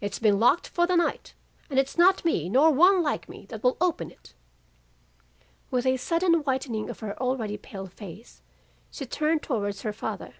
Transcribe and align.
'Its 0.00 0.20
been 0.20 0.38
locked 0.38 0.68
for 0.68 0.86
the 0.86 0.94
night 0.94 1.34
and 1.68 1.80
its 1.80 1.98
not 1.98 2.24
me 2.24 2.48
nor 2.48 2.70
one 2.70 3.02
like 3.02 3.28
me, 3.28 3.44
that 3.46 3.64
will 3.64 3.76
open 3.80 4.08
it.' 4.08 4.32
"With 5.68 5.84
a 5.84 5.96
sudden 5.96 6.34
whitening 6.44 6.88
of 6.88 7.00
her 7.00 7.18
already 7.20 7.56
pale 7.58 7.88
face, 7.88 8.40
she 8.92 9.04
turned 9.04 9.42
towards 9.42 9.82
her 9.82 9.92
father. 9.92 10.34